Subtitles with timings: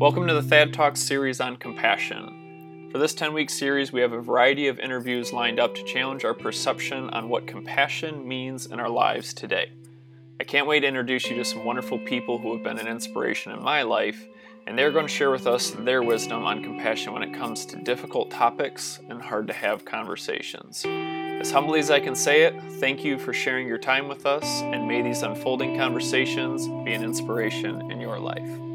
[0.00, 2.88] Welcome to the Thad Talk series on compassion.
[2.90, 6.24] For this 10 week series, we have a variety of interviews lined up to challenge
[6.24, 9.70] our perception on what compassion means in our lives today.
[10.40, 13.52] I can't wait to introduce you to some wonderful people who have been an inspiration
[13.52, 14.26] in my life,
[14.66, 17.76] and they're going to share with us their wisdom on compassion when it comes to
[17.76, 20.82] difficult topics and hard to have conversations.
[20.86, 24.62] As humbly as I can say it, thank you for sharing your time with us,
[24.62, 28.69] and may these unfolding conversations be an inspiration in your life.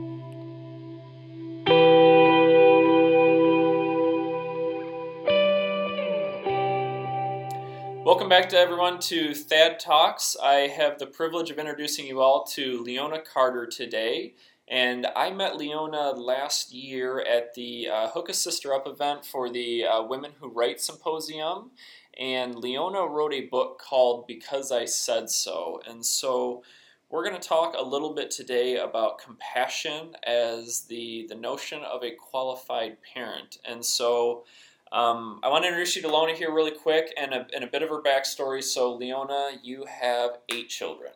[8.05, 10.38] Welcome back to everyone to Thad Talks.
[10.40, 14.36] I have the privilege of introducing you all to Leona Carter today.
[14.68, 19.49] And I met Leona last year at the uh, Hook a Sister Up event for
[19.49, 21.72] the uh, Women Who Write Symposium.
[22.20, 25.82] And Leona wrote a book called Because I Said So.
[25.90, 26.62] And so
[27.10, 32.04] we're going to talk a little bit today about compassion as the, the notion of
[32.04, 33.57] a qualified parent.
[33.66, 34.44] And so
[34.91, 37.68] um, I want to introduce you to Leona here really quick and a, and a
[37.68, 38.64] bit of her backstory.
[38.64, 41.12] So, Leona, you have eight children.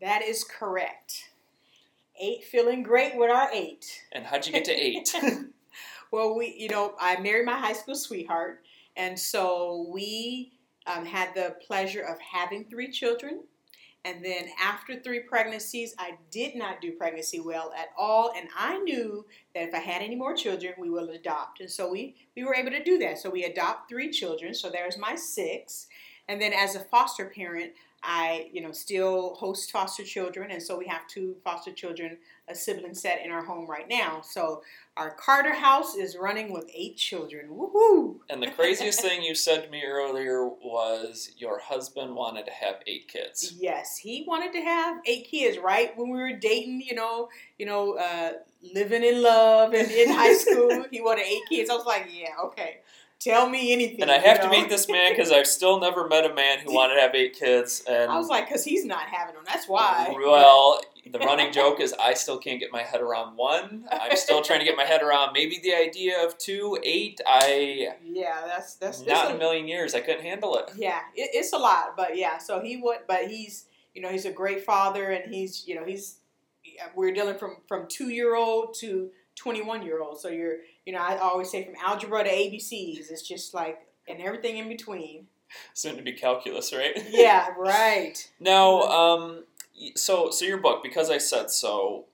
[0.00, 1.30] That is correct.
[2.18, 4.02] Eight, feeling great with our eight.
[4.12, 5.14] And how'd you get to eight?
[6.10, 8.62] well, we, you know, I married my high school sweetheart,
[8.96, 10.52] and so we
[10.86, 13.44] um, had the pleasure of having three children.
[14.04, 18.32] And then after three pregnancies, I did not do pregnancy well at all.
[18.34, 21.60] And I knew that if I had any more children, we would adopt.
[21.60, 23.18] And so we, we were able to do that.
[23.18, 24.54] So we adopt three children.
[24.54, 25.86] So there's my six.
[26.28, 30.78] And then as a foster parent, I, you know, still host foster children, and so
[30.78, 32.16] we have two foster children,
[32.48, 34.22] a sibling set in our home right now.
[34.22, 34.62] So
[35.00, 37.48] our Carter house is running with eight children.
[37.48, 38.16] Woohoo!
[38.28, 42.76] And the craziest thing you said to me earlier was your husband wanted to have
[42.86, 43.54] eight kids.
[43.58, 45.56] Yes, he wanted to have eight kids.
[45.56, 48.32] Right when we were dating, you know, you know, uh,
[48.74, 51.70] living in love and in high school, he wanted eight kids.
[51.70, 52.80] I was like, yeah, okay.
[53.20, 54.00] Tell me anything.
[54.00, 56.58] And I have you to meet this man because I've still never met a man
[56.60, 57.82] who wanted to have eight kids.
[57.90, 59.44] And I was like, because he's not having them.
[59.46, 60.14] That's why.
[60.14, 60.80] Well,
[61.10, 63.84] the running joke is I still can't get my head around one.
[63.90, 67.20] I'm still trying to get my head around maybe the idea of two, eight.
[67.26, 69.94] I yeah, that's that's not that's in a million years.
[69.94, 70.70] I couldn't handle it.
[70.76, 72.38] Yeah, it, it's a lot, but yeah.
[72.38, 75.84] So he would, but he's you know he's a great father, and he's you know
[75.84, 76.18] he's
[76.94, 80.20] we're dealing from from two year old to twenty one year old.
[80.20, 83.10] So you're you know I always say from algebra to ABCs.
[83.10, 85.26] It's just like and everything in between.
[85.74, 86.92] Soon to be calculus, right?
[87.10, 88.30] Yeah, right.
[88.38, 89.44] Now, um,
[89.96, 92.06] so so your book because I said so.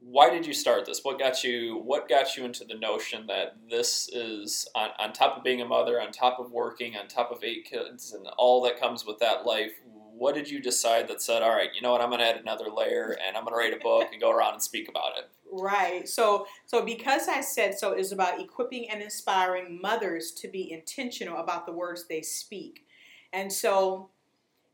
[0.00, 1.00] Why did you start this?
[1.02, 1.82] What got you?
[1.84, 5.66] What got you into the notion that this is on, on top of being a
[5.66, 9.18] mother, on top of working, on top of eight kids, and all that comes with
[9.18, 9.72] that life?
[9.84, 12.00] What did you decide that said, "All right, you know what?
[12.00, 14.30] I'm going to add another layer, and I'm going to write a book and go
[14.30, 16.08] around and speak about it." Right.
[16.08, 21.38] So so because I said so is about equipping and inspiring mothers to be intentional
[21.38, 22.86] about the words they speak.
[23.32, 24.10] And so,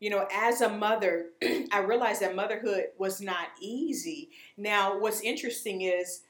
[0.05, 1.29] you know, as a mother,
[1.71, 4.29] I realized that motherhood was not easy.
[4.55, 6.21] Now, what's interesting is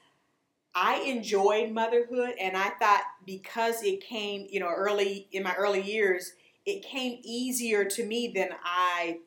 [0.74, 5.82] I enjoyed motherhood and I thought because it came, you know, early in my early
[5.82, 6.32] years,
[6.64, 9.18] it came easier to me than I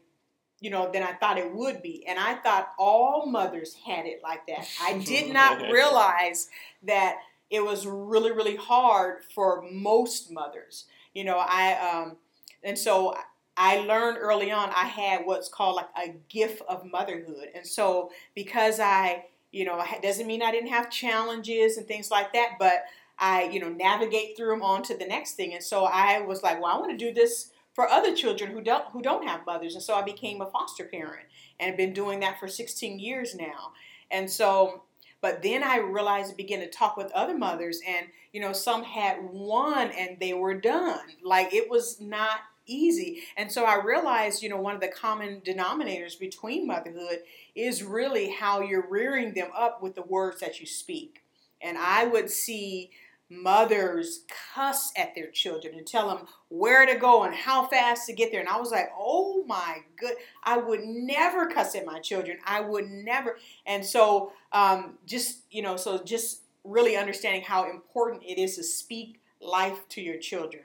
[0.62, 2.04] you know, than I thought it would be.
[2.08, 4.68] And I thought all mothers had it like that.
[4.82, 6.50] I did not realize
[6.84, 7.18] that
[7.52, 10.86] it was really, really hard for most mothers.
[11.14, 12.18] You know, I, um,
[12.64, 13.16] and so
[13.60, 17.50] I learned early on I had what's called like a gift of motherhood.
[17.54, 22.10] And so because I, you know, it doesn't mean I didn't have challenges and things
[22.10, 22.84] like that, but
[23.20, 25.54] I, you know, navigate through them on to the next thing.
[25.54, 28.62] And so I was like, well, I want to do this for other children who
[28.62, 31.28] don't who don't have mothers and so I became a foster parent
[31.60, 33.72] and have been doing that for 16 years now
[34.12, 34.84] and so
[35.22, 39.18] but then I realized began to talk with other mothers and you know some had
[39.22, 44.50] one and they were done like it was not easy and so I realized you
[44.50, 47.20] know one of the common denominators between motherhood
[47.56, 51.24] is really how you're rearing them up with the words that you speak
[51.62, 52.92] and I would see
[53.30, 54.22] mothers
[54.56, 58.32] cuss at their children and tell them where to go and how fast to get
[58.32, 58.40] there.
[58.40, 62.38] And I was like, oh my good, I would never cuss at my children.
[62.44, 63.38] I would never.
[63.68, 68.64] And so, um, just, you know, so just really understanding how important it is to
[68.64, 70.64] speak life to your children.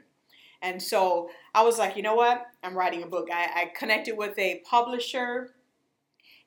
[0.62, 2.46] And so I was like, you know what?
[2.62, 3.28] I'm writing a book.
[3.32, 5.54] I, I connected with a publisher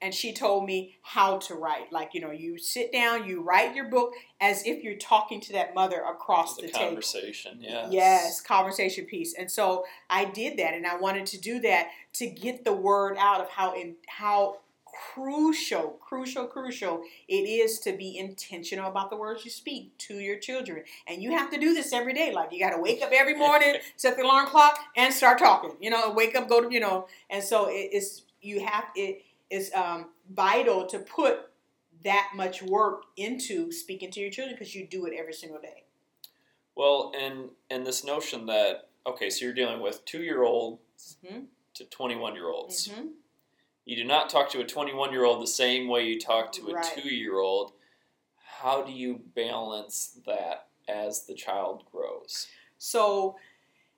[0.01, 1.91] and she told me how to write.
[1.91, 5.53] Like, you know, you sit down, you write your book as if you're talking to
[5.53, 7.63] that mother across the, the conversation, table.
[7.63, 7.89] yes.
[7.91, 9.33] Yes, conversation piece.
[9.33, 13.17] And so I did that and I wanted to do that to get the word
[13.17, 14.57] out of how in how
[15.13, 20.37] crucial, crucial, crucial it is to be intentional about the words you speak to your
[20.39, 20.83] children.
[21.07, 22.33] And you have to do this every day.
[22.33, 25.71] Like you got to wake up every morning, set the alarm clock, and start talking.
[25.79, 29.23] You know, wake up, go to, you know, and so it, it's, you have, it
[29.49, 31.49] is um, vital to put
[32.03, 35.83] that much work into speaking to your children because you do it every single day.
[36.75, 40.81] Well, and and this notion that okay, so you're dealing with two year olds
[41.25, 41.41] Mm-hmm.
[41.75, 42.87] to twenty one year olds.
[42.87, 43.07] Mm-hmm.
[43.87, 46.51] You do not talk to a twenty one year old the same way you talk
[46.53, 46.93] to a Right.
[46.93, 47.71] two year old.
[48.59, 52.47] How do you balance that as the child grows?
[52.77, 53.37] So,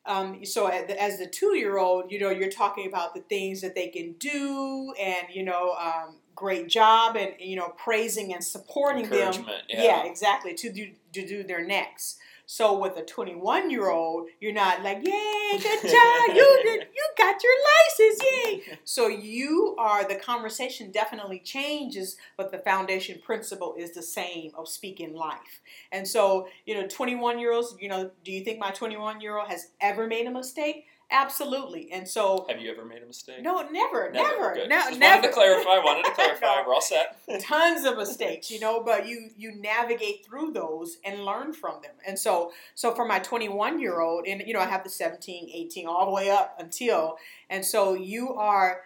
[0.06, 4.14] um, so as the, two-year-old, you know, you're talking about the things that they can
[4.14, 9.46] do, and you know, um, great job, and you know, praising and supporting them.
[9.68, 9.84] Yeah.
[9.84, 10.04] yeah.
[10.06, 10.54] exactly.
[10.54, 12.20] To do to do their next.
[12.52, 17.06] So with a 21 year old, you're not like, yay, good job, you did, you
[17.16, 18.80] got your license, yay.
[18.86, 24.68] So you are the conversation definitely changes, but the foundation principle is the same of
[24.68, 25.62] speaking life.
[25.92, 29.38] And so, you know, 21 year olds, you know, do you think my 21 year
[29.38, 30.86] old has ever made a mistake?
[31.12, 31.92] Absolutely.
[31.92, 33.42] And so, Have you ever made a mistake?
[33.42, 34.70] no, never, never, Good.
[34.70, 35.16] no, Just never.
[35.16, 35.70] wanted to clarify.
[35.84, 36.46] Wanted to clarify.
[36.46, 36.64] No.
[36.68, 37.18] We're all set.
[37.42, 41.92] tons of mistakes you know but you you navigate through those and learn from them
[42.06, 45.50] and so so for my 21 year old and you know i have the 17
[45.54, 47.18] 18 all the way up until
[47.50, 48.82] and so you are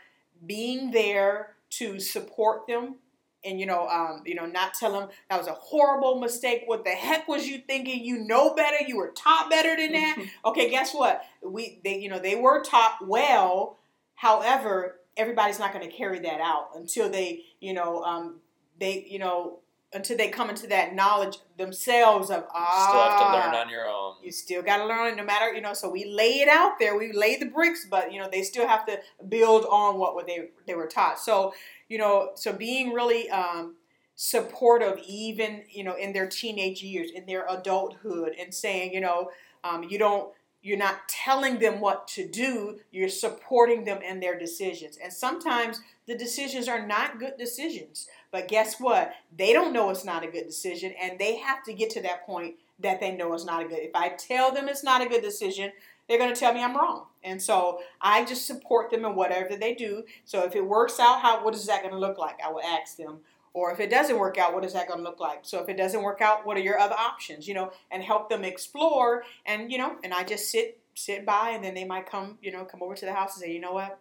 [0.45, 2.95] being there to support them
[3.45, 6.63] and you know um, you know not tell them that was a horrible mistake.
[6.65, 8.03] What the heck was you thinking?
[8.03, 8.77] You know better.
[8.87, 10.17] You were taught better than that.
[10.45, 11.23] Okay guess what?
[11.45, 13.77] We they you know they were taught well.
[14.15, 18.39] However everybody's not going to carry that out until they you know um,
[18.79, 19.59] they you know
[19.95, 23.87] until they come into that knowledge themselves of ah Still have to learn on your
[23.87, 24.15] own.
[24.23, 26.97] you still got to learn no matter you know so we lay it out there.
[26.97, 28.97] We lay the bricks but you know they still have to
[29.29, 31.19] build on what were they they were taught.
[31.19, 31.53] So
[31.89, 33.75] you know so being really um,
[34.15, 39.29] supportive even you know in their teenage years in their adulthood and saying you know
[39.63, 40.31] um, you don't
[40.61, 44.97] you're not telling them what to do you're supporting them in their decisions.
[45.01, 49.13] And sometimes the decisions are not good decisions but guess what?
[49.37, 52.25] They don't know it's not a good decision and they have to get to that
[52.25, 55.07] point that they know it's not a good if i tell them it's not a
[55.07, 55.71] good decision
[56.07, 57.07] they're going to tell me i'm wrong.
[57.23, 60.03] And so i just support them in whatever they do.
[60.25, 62.39] So if it works out how what is that going to look like?
[62.43, 63.19] I will ask them.
[63.53, 65.41] Or if it doesn't work out what is that going to look like?
[65.43, 68.29] So if it doesn't work out what are your other options you know and help
[68.29, 69.23] them explore.
[69.45, 72.51] And you know and i just sit sit by and then they might come you
[72.51, 73.99] know come over to the house and say you know what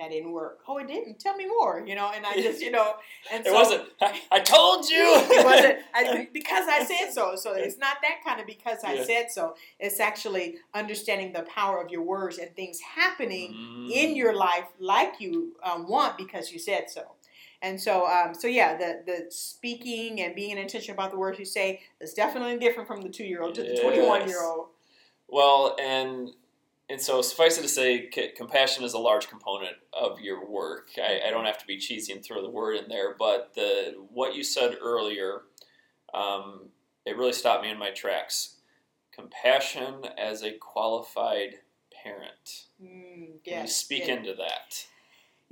[0.00, 2.70] that didn't work oh it didn't tell me more you know and i just you
[2.70, 2.94] know
[3.32, 3.82] and It so wasn't.
[4.00, 4.98] I, I told you.
[5.30, 7.36] it wasn't I, because I said so.
[7.36, 9.04] So it's not that kind of because I Yeah.
[9.04, 9.54] said so.
[9.78, 13.90] It's actually understanding the power of your words and things happening Mm.
[13.90, 17.02] in your life like you um, want because you said so.
[17.62, 21.44] And so, um, so yeah, the the speaking and being intentional about the words you
[21.44, 24.68] say is definitely different from the two year old to the twenty one year old.
[25.28, 26.30] Well, and
[26.90, 30.88] and so suffice it to say, c- compassion is a large component of your work.
[30.98, 33.94] I, I don't have to be cheesy and throw the word in there, but the
[34.12, 35.42] what you said earlier,
[36.12, 36.68] um,
[37.06, 38.56] it really stopped me in my tracks.
[39.12, 41.60] Compassion as a qualified
[42.02, 42.64] parent.
[42.82, 44.14] Mm, Can you speak yeah.
[44.14, 44.86] into that?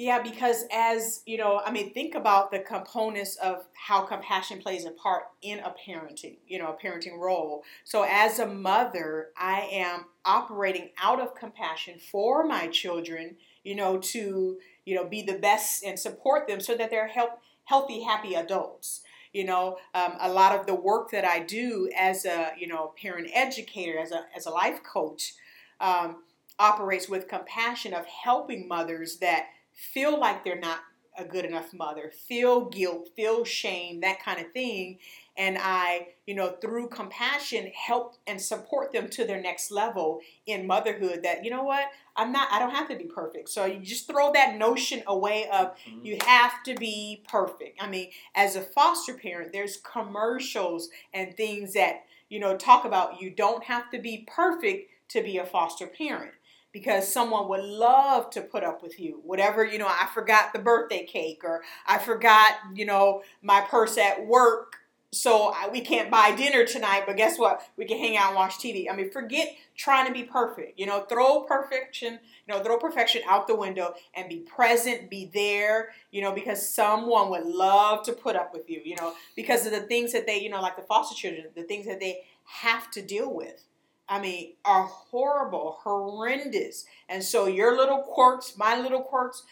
[0.01, 4.85] Yeah, because as you know, I mean, think about the components of how compassion plays
[4.85, 7.65] a part in a parenting, you know, a parenting role.
[7.83, 13.99] So, as a mother, I am operating out of compassion for my children, you know,
[13.99, 18.35] to you know be the best and support them so that they're help, healthy, happy
[18.37, 19.01] adults.
[19.33, 22.95] You know, um, a lot of the work that I do as a you know
[23.03, 25.35] parent educator, as a as a life coach,
[25.81, 26.23] um,
[26.59, 29.47] operates with compassion of helping mothers that
[29.79, 30.81] feel like they're not
[31.17, 34.99] a good enough mother, feel guilt, feel shame, that kind of thing.
[35.37, 40.67] And I, you know, through compassion, help and support them to their next level in
[40.67, 41.23] motherhood.
[41.25, 43.49] That, you know what, I'm not, I don't have to be perfect.
[43.49, 46.05] So you just throw that notion away of Mhm.
[46.05, 47.83] you have to be perfect.
[47.83, 53.21] I mean, as a foster parent, there's commercials and things that, you know, talk about
[53.21, 56.33] you don't have to be perfect to be a foster parent
[56.73, 59.21] because someone would love to put up with you.
[59.25, 63.97] Whatever, you know, I forgot the birthday cake or I forgot, you know, my purse
[63.97, 64.77] at work.
[65.11, 67.63] So I, we can't buy dinner tonight, but guess what?
[67.79, 68.91] We can hang out and watch TV.
[68.91, 70.79] I mean, forget trying to be perfect.
[70.79, 75.31] You know, throw perfection, you know, throw perfection out the window and be present, be
[75.33, 79.65] there, you know, because someone would love to put up with you, you know, because
[79.65, 82.25] of the things that they, you know, like the foster children, the things that they
[82.45, 83.65] have to deal with.
[84.09, 86.87] I mean, are horrible, horrendous.
[87.09, 89.43] And so your little quirks, my little quirks,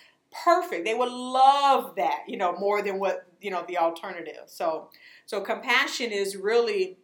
[0.44, 0.84] perfect.
[0.84, 4.44] They would love that, you know, more than what, you know, the alternative.
[4.46, 4.88] So
[5.26, 6.98] so compassion is really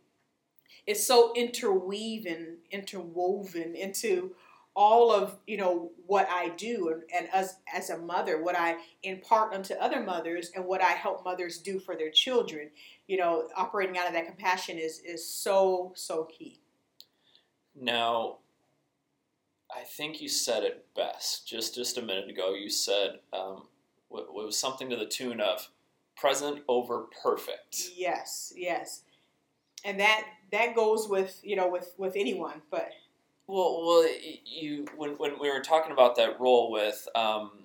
[0.87, 4.35] it's so interweaving, interwoven into
[4.75, 8.77] all of you know what I do and, and as as a mother, what I
[9.03, 12.71] impart unto other mothers and what I help mothers do for their children.
[13.07, 16.62] You know, operating out of that compassion is is so so key.
[17.75, 18.39] Now,
[19.75, 22.55] I think you said it best just just a minute ago.
[22.55, 23.69] You said um,
[24.09, 25.69] what was something to the tune of
[26.17, 27.91] present over perfect.
[27.97, 29.03] Yes, yes,
[29.85, 32.91] and that that goes with you know with with anyone, but
[33.47, 34.09] well, well,
[34.45, 37.09] you when when we were talking about that role with.
[37.15, 37.62] Um,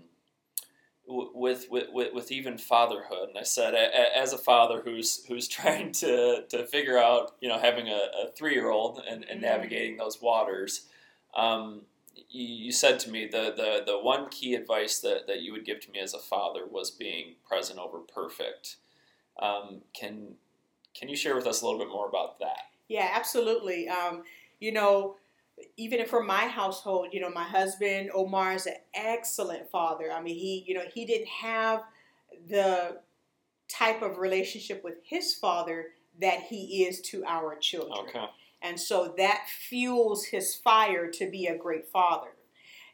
[1.08, 6.44] with, with, with even fatherhood, and I said, as a father who's who's trying to,
[6.50, 9.42] to figure out, you know, having a, a three year old and, and mm-hmm.
[9.42, 10.88] navigating those waters,
[11.36, 11.82] um,
[12.30, 15.66] you, you said to me the, the, the one key advice that, that you would
[15.66, 18.78] give to me as a father was being present over perfect.
[19.42, 20.36] Um, can
[20.98, 22.58] can you share with us a little bit more about that?
[22.88, 23.88] Yeah, absolutely.
[23.88, 24.24] Um,
[24.60, 25.18] you know,
[25.76, 30.12] even for my household, you know, my husband Omar is an excellent father.
[30.12, 31.84] I mean, he, you know, he didn't have
[32.48, 33.00] the
[33.68, 35.88] type of relationship with his father
[36.20, 38.08] that he is to our children.
[38.10, 38.26] Okay.
[38.62, 42.30] And so that fuels his fire to be a great father.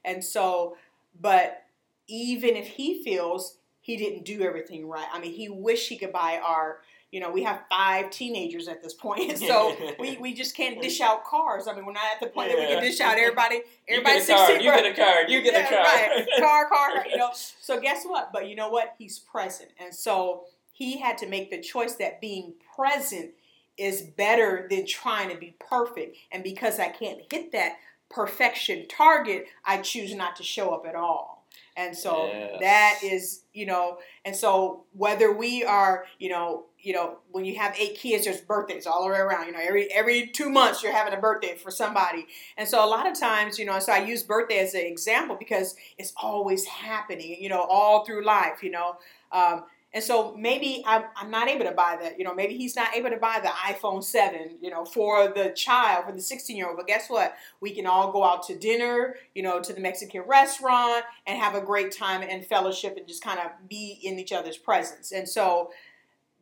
[0.04, 0.76] And so,
[1.20, 1.64] but
[2.08, 6.12] even if he feels he didn't do everything right, I mean, he wished he could
[6.12, 6.80] buy our
[7.14, 11.00] you know, we have five teenagers at this point, so we, we just can't dish
[11.00, 11.68] out cars.
[11.68, 12.56] I mean, we're not at the point yeah.
[12.56, 13.62] that we can dish out everybody.
[13.88, 16.26] Everybody you get a car, you get a car, you get a car, right?
[16.40, 17.30] Car, car, you know.
[17.34, 18.34] So guess what?
[18.34, 18.96] But you know what?
[18.98, 23.32] He's present, and so he had to make the choice that being present
[23.78, 26.18] is better than trying to be perfect.
[26.32, 27.78] And because I can't hit that
[28.10, 31.33] perfection target, I choose not to show up at all.
[31.76, 32.58] And so yes.
[32.60, 37.56] that is, you know, and so whether we are, you know, you know, when you
[37.58, 39.48] have eight kids, there's birthdays all the way around.
[39.48, 42.28] You know, every every two months you're having a birthday for somebody.
[42.58, 45.38] And so a lot of times, you know, so I use birthday as an example
[45.38, 47.38] because it's always happening.
[47.40, 48.62] You know, all through life.
[48.62, 48.98] You know,
[49.32, 49.64] um,
[49.94, 52.18] and so maybe I'm, not able to buy that.
[52.18, 55.52] You know, maybe he's not able to buy the iPhone 7, you know, for the
[55.56, 56.78] child, for the 16 year old.
[56.78, 57.36] But guess what?
[57.62, 61.54] We can all go out to dinner, you know, to the Mexican restaurant and have
[61.54, 65.12] a great time and fellowship and just kind of be in each other's presence.
[65.12, 65.70] And so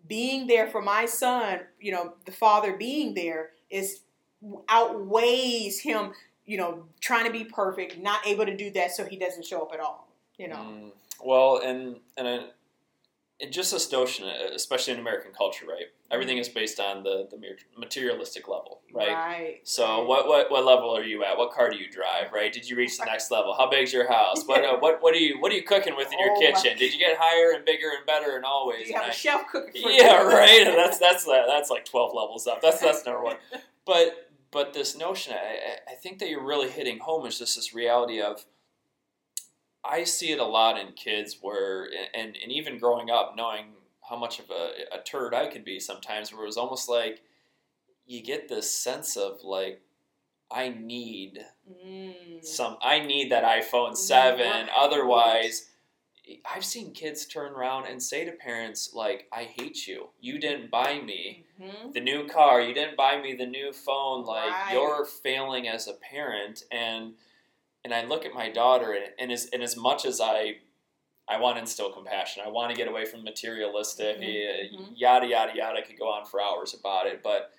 [0.08, 4.02] being there for my son, you know, the father being there is
[4.70, 6.14] outweighs him,
[6.46, 9.62] you know, trying to be perfect, not able to do that so he doesn't show
[9.62, 10.56] up at all, you know.
[10.56, 10.92] Mm,
[11.24, 12.40] well, and and I,
[13.42, 15.86] and just this notion, especially in American culture, right?
[16.12, 17.38] Everything is based on the, the
[17.78, 19.10] materialistic level, right?
[19.10, 19.60] Right.
[19.64, 21.38] So what, what what level are you at?
[21.38, 22.52] What car do you drive, right?
[22.54, 23.56] Did you reach the next level?
[23.58, 24.44] How big's your house?
[24.46, 26.78] What uh, what what are you what are you cooking with in your oh kitchen?
[26.78, 28.88] Did you get higher and bigger and better and always?
[28.88, 29.82] Do you have a chef cooking?
[29.86, 30.66] yeah, right.
[30.66, 32.62] that's that's uh, that's like twelve levels up.
[32.62, 33.38] That's that's number one.
[33.84, 37.74] But but this notion, I, I think that you're really hitting home is just this
[37.74, 38.46] reality of
[39.84, 43.66] I see it a lot in kids where, and, and even growing up, knowing
[44.08, 47.22] how much of a, a turd I could be sometimes, where it was almost like
[48.06, 49.82] you get this sense of like,
[50.52, 52.44] I need mm.
[52.44, 54.68] some, I need that iPhone 7.
[54.78, 55.70] Otherwise,
[56.54, 60.10] I've seen kids turn around and say to parents, like, I hate you.
[60.20, 61.92] You didn't buy me mm-hmm.
[61.92, 62.62] the new car.
[62.62, 64.26] You didn't buy me the new phone.
[64.26, 64.74] Like, right.
[64.74, 66.64] you're failing as a parent.
[66.72, 67.14] And,
[67.84, 70.58] and I look at my daughter, and, and as and as much as I
[71.28, 74.76] I want to instill compassion, I want to get away from materialistic, mm-hmm.
[74.76, 74.94] mm-hmm.
[74.96, 75.80] yada yada yada.
[75.80, 77.52] I could go on for hours about it, but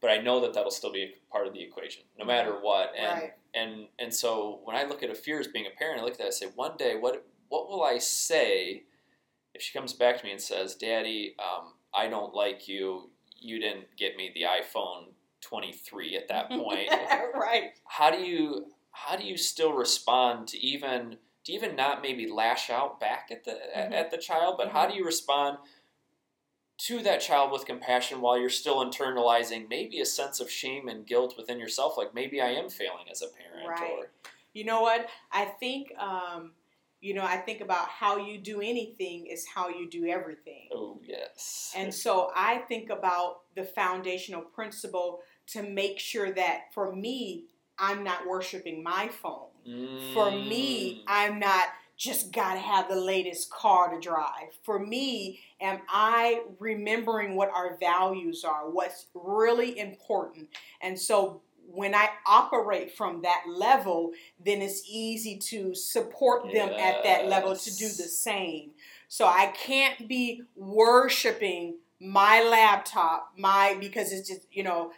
[0.00, 2.28] but I know that that'll still be part of the equation, no mm-hmm.
[2.28, 2.92] matter what.
[2.96, 3.32] And right.
[3.54, 6.12] and and so when I look at a fear as being a parent, I look
[6.12, 8.84] at that and say, one day, what what will I say
[9.54, 13.10] if she comes back to me and says, "Daddy, um, I don't like you.
[13.38, 15.08] You didn't get me the iPhone
[15.40, 16.90] 23 at that point."
[17.34, 17.70] right.
[17.86, 18.66] How do you
[18.96, 23.44] how do you still respond to even to even not maybe lash out back at
[23.44, 23.92] the mm-hmm.
[23.92, 24.76] at the child, but mm-hmm.
[24.76, 25.58] how do you respond
[26.78, 31.06] to that child with compassion while you're still internalizing maybe a sense of shame and
[31.06, 33.68] guilt within yourself, like maybe I am failing as a parent.
[33.68, 33.98] Right.
[33.98, 34.10] Or,
[34.52, 35.08] you know what?
[35.30, 35.92] I think.
[35.98, 36.52] Um,
[37.02, 40.70] you know, I think about how you do anything is how you do everything.
[40.72, 41.72] Oh, yes.
[41.76, 47.44] And so I think about the foundational principle to make sure that for me,
[47.78, 49.48] I'm not worshiping my phone.
[49.68, 50.14] Mm.
[50.14, 51.02] For me, mm.
[51.06, 54.52] I'm not just got to have the latest car to drive.
[54.62, 60.48] For me, am I remembering what our values are, what's really important?
[60.82, 64.12] And so when I operate from that level,
[64.44, 68.70] then it's easy to support them at that level to do the same.
[69.08, 74.92] So I can't be worshiping my laptop, my because it's just you know,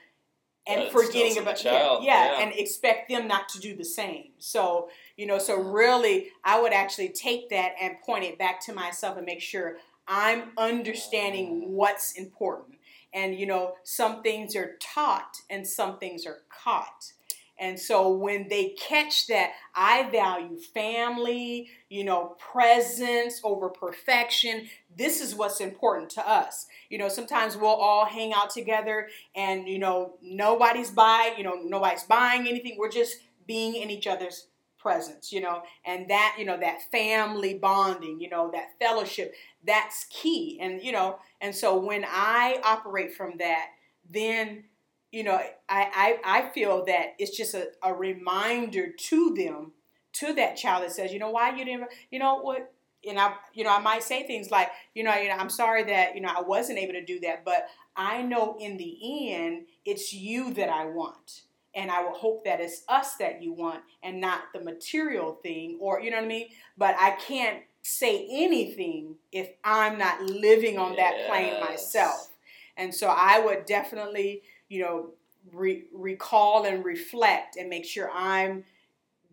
[0.69, 2.43] and That forgetting about child, yeah, yeah.
[2.43, 4.31] and expect them not to do the same.
[4.39, 8.73] So you know, so really, I would actually take that and point it back to
[8.73, 12.79] myself and make sure I'm understanding what's important.
[13.13, 17.13] And you know, some things are taught and some things are caught.
[17.59, 24.69] And so when they catch that, I value family, you know, presence over perfection.
[24.97, 26.67] This is what's important to us.
[26.89, 31.61] You know, sometimes we'll all hang out together and, you know, nobody's buying, you know,
[31.65, 32.77] nobody's buying anything.
[32.79, 34.47] We're just being in each other's
[34.79, 39.35] presence, you know, and that, you know, that family bonding, you know, that fellowship,
[39.67, 40.59] that's key.
[40.61, 43.67] And, you know, and so when I operate from that,
[44.09, 44.65] then
[45.11, 49.73] you know, I, I, I feel that it's just a, a reminder to them,
[50.15, 52.73] to that child that says, you know, why you didn't, you know what,
[53.09, 55.85] and I, you know, I might say things like, you know, you know, I'm sorry
[55.85, 59.67] that, you know, I wasn't able to do that, but I know in the end,
[59.85, 61.43] it's you that I want.
[61.75, 65.79] And I will hope that it's us that you want and not the material thing
[65.81, 66.49] or, you know what I mean?
[66.77, 72.31] But I can't say anything if I'm not living on that plane myself.
[72.77, 75.11] And so I would definitely, you know,
[75.53, 78.65] re- recall and reflect and make sure I'm,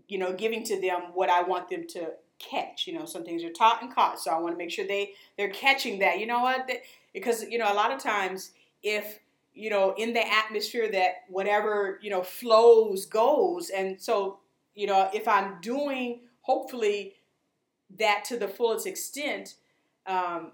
[0.08, 2.88] you know, giving to them what I want them to catch.
[2.88, 5.12] You know, some things are taught and caught, so I want to make sure they
[5.38, 6.20] they're catching that.
[6.20, 6.70] You know what?
[7.14, 8.52] Because you know, a lot of times,
[8.84, 9.20] if
[9.54, 14.40] you know, in the atmosphere that whatever you know flows goes, and so
[14.74, 17.16] you know, if I'm doing hopefully
[17.98, 19.56] that to the fullest extent.
[20.06, 20.52] Um,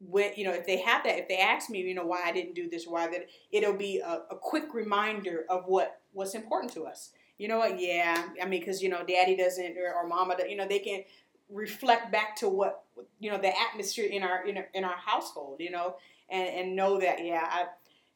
[0.00, 2.32] when you know if they have that if they ask me you know why i
[2.32, 6.72] didn't do this why that it'll be a, a quick reminder of what what's important
[6.72, 7.10] to us.
[7.38, 7.78] You know what?
[7.78, 11.02] Yeah i mean because you know daddy doesn't or, or mama you know they can
[11.50, 12.84] reflect back to what
[13.20, 15.96] you know the atmosphere in our in our, in our household you know
[16.28, 17.66] and and know that yeah i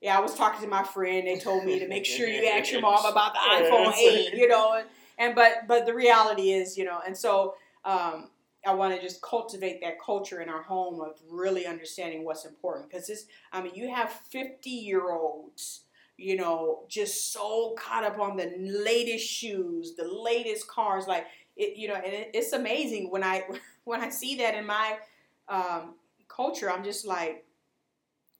[0.01, 2.73] yeah i was talking to my friend they told me to make sure you ask
[2.73, 4.87] your mom about the iphone 8 you know and,
[5.19, 8.31] and but but the reality is you know and so um
[8.67, 12.91] I want to just cultivate that culture in our home of really understanding what's important
[12.91, 15.85] because this I mean you have 50 year olds
[16.17, 21.77] you know just so caught up on the latest shoes the latest cars like it
[21.77, 23.45] you know and it, it's amazing when I
[23.85, 24.99] when I see that in my
[25.49, 25.95] um,
[26.29, 27.45] culture I'm just like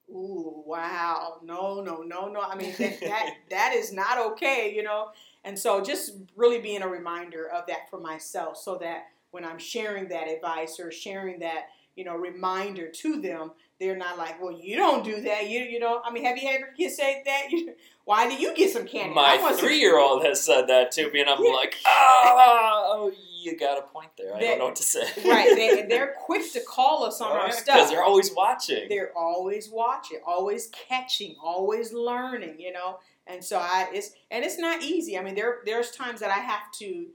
[0.09, 4.83] ooh wow no no no no I mean that that, that is not okay you
[4.83, 5.09] know?
[5.43, 9.57] And so just really being a reminder of that for myself so that when I'm
[9.59, 14.51] sharing that advice or sharing that, you know, reminder to them, they're not like, well,
[14.51, 15.49] you don't do that.
[15.49, 17.51] You, you know, I mean, have you ever kids say that?
[17.51, 17.73] You,
[18.05, 19.13] why do you get some candy?
[19.15, 21.51] My three year old has said that to me, and I'm Yeah.
[21.51, 24.35] like, ah, oh, you got a point there.
[24.35, 25.03] I don't know what to say.
[25.25, 25.55] right.
[25.55, 28.87] They, they're quick to call us on our stuff Because they're always watching.
[28.87, 32.99] They're always watching, always catching, always learning, you know.
[33.27, 35.17] And so I, it's and it's not easy.
[35.17, 37.07] I mean, there there's times that I have to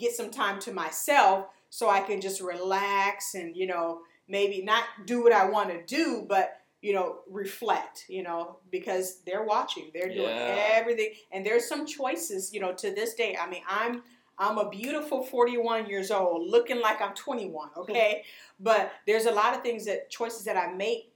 [0.00, 4.84] get some time to myself so I can just relax and you know maybe not
[5.06, 9.90] do what I want to do, but you know reflect, you know, because they're watching,
[9.94, 10.68] they're doing Yeah.
[10.72, 13.36] everything, and there's some choices, you know, to this day.
[13.40, 14.02] I mean, I'm
[14.38, 18.24] I'm a beautiful 41 years old, looking like I'm 21, okay?
[18.58, 21.12] but there's a lot of things that choices that I make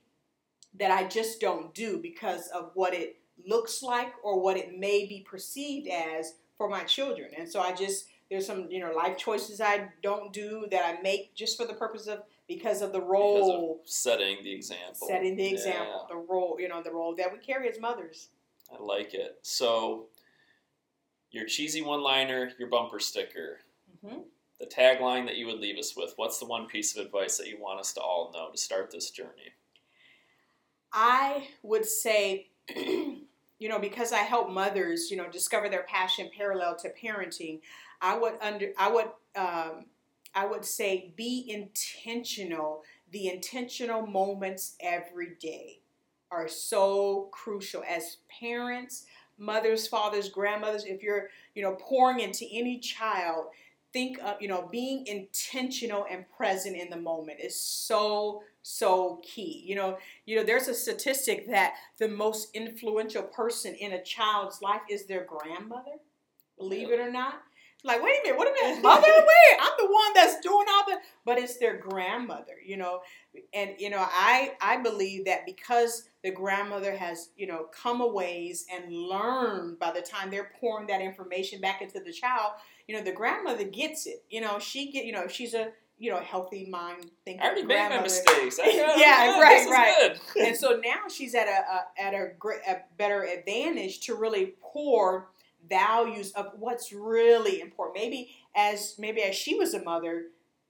[0.78, 3.16] that I just don't do because of what it
[3.46, 7.30] looks like or what it may be perceived as for my children.
[7.36, 11.02] And so I just there's some you know life choices I don't do that I
[11.02, 15.06] make just for the purpose of because of the role of setting the example.
[15.08, 18.28] setting the example, Yeah, the role you know the role that we carry as mothers.
[18.72, 19.38] I like it.
[19.42, 20.06] So,
[21.30, 23.60] your cheesy one liner, your bumper sticker,
[24.04, 24.20] hmm
[24.60, 26.12] the tagline that you would leave us with.
[26.16, 28.90] What's the one piece of advice that you want us to all know to start
[28.90, 29.52] this journey?
[30.92, 32.50] I would say,
[33.64, 37.60] you know, because I help mothers, you know, discover their passion parallel to parenting.
[38.02, 39.86] I would under, I would, um,
[40.34, 42.82] I would say, be intentional.
[43.10, 45.80] The intentional moments every day
[46.30, 49.06] are so crucial as parents,
[49.38, 50.84] mothers, fathers, grandmothers.
[50.84, 53.46] If you're, you know, pouring into any child,
[53.94, 59.62] think of, you know, being intentional and present in the moment is so so key.
[59.64, 64.60] You know, you know, there's a statistic that the most influential person in a child's
[64.60, 65.92] life is their grandmother.
[66.58, 67.42] Believe it or not.
[67.86, 69.06] Like, wait a minute, what a minute, mother?
[69.06, 70.96] Wait, I'm the one that's doing all the.
[71.26, 73.00] but it's their grandmother, you know.
[73.52, 78.06] And you know, I I believe that because the grandmother has, you know, come a
[78.08, 82.52] ways and learned by the time they're pouring that information back into the child,
[82.86, 84.24] you know, the grandmother gets it.
[84.28, 87.40] You know, she get, you know, she's a you know, healthy mind thinking.
[87.40, 88.58] I already made my mistakes.
[88.58, 88.66] I,
[88.96, 90.18] yeah, right, right.
[90.46, 94.54] and so now she's at a, a at a, great, a better advantage to really
[94.60, 95.28] pour
[95.68, 97.96] values of what's really important.
[97.96, 100.24] Maybe as maybe as she was a mother,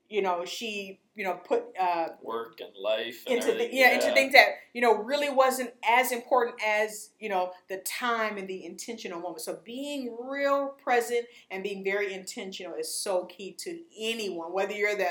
[0.09, 3.95] you know, she you know put uh, work and life and into the, yeah, yeah,
[3.95, 8.49] into things that you know really wasn't as important as you know the time and
[8.49, 9.41] the intentional moment.
[9.41, 14.97] So being real present and being very intentional is so key to anyone, whether you're
[14.97, 15.11] the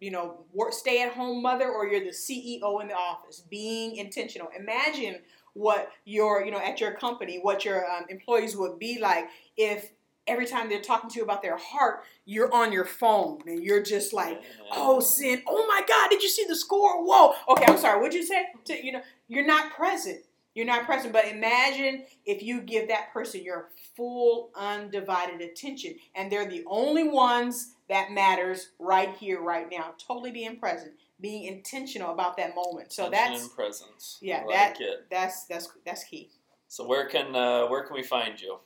[0.00, 3.42] you know work stay at home mother or you're the CEO in the office.
[3.48, 4.48] Being intentional.
[4.58, 5.20] Imagine
[5.54, 9.92] what your you know at your company what your um, employees would be like if
[10.26, 13.82] every time they're talking to you about their heart, you're on your phone and you're
[13.82, 17.04] just like, oh, sin, oh my God, did you see the score?
[17.04, 17.34] Whoa.
[17.48, 18.00] Okay, I'm sorry.
[18.00, 18.46] What'd you say?
[18.66, 20.20] To, you know, you're not present.
[20.54, 21.12] You're not present.
[21.12, 27.08] But imagine if you give that person your full, undivided attention, and they're the only
[27.08, 29.94] ones that matters right here, right now.
[29.98, 32.92] Totally being present, being intentional about that moment.
[32.92, 34.18] So that's presence.
[34.22, 35.06] Yeah, I that it.
[35.10, 36.30] that's that's that's key.
[36.68, 38.58] So where can uh, where can we find you?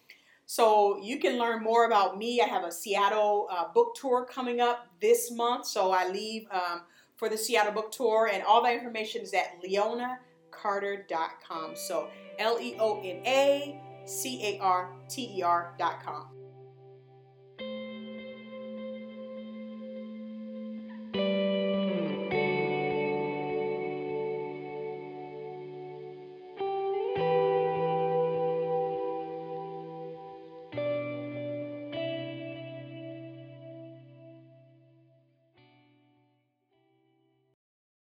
[0.51, 2.41] So you can learn more about me.
[2.41, 5.67] I have a Seattle uh, book tour coming up this month.
[5.67, 6.85] So I leave um,
[7.17, 11.77] for the Seattle book tour, and all that information is at leonacarter.com.
[11.77, 12.09] So
[12.39, 16.29] L E O N A C A R T E R.com.